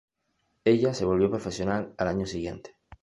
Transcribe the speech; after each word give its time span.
Ella 0.65 0.95
se 0.95 1.05
volvió 1.05 1.29
profesional 1.29 1.93
al 1.95 2.07
año 2.07 2.25
siguiente. 2.25 2.75